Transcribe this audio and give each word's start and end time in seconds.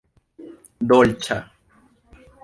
dolĉa 0.91 1.37